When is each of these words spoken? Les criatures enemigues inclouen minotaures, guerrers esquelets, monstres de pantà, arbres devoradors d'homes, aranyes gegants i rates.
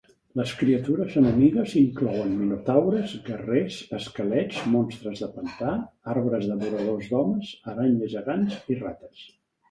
Les 0.39 0.51
criatures 0.59 1.15
enemigues 1.19 1.73
inclouen 1.81 2.31
minotaures, 2.37 3.11
guerrers 3.27 3.77
esquelets, 3.97 4.61
monstres 4.75 5.21
de 5.25 5.29
pantà, 5.35 5.73
arbres 6.15 6.47
devoradors 6.53 7.11
d'homes, 7.11 7.51
aranyes 7.73 8.09
gegants 8.15 8.57
i 8.77 8.79
rates. 8.81 9.21